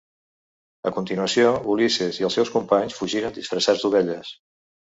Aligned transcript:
A 0.89 0.91
continuació 0.95 1.51
Ulisses 1.75 2.21
i 2.21 2.27
els 2.31 2.39
seus 2.39 2.53
companys 2.57 2.99
fugiren 3.03 3.37
disfressats 3.39 3.85
d'ovelles. 3.85 4.35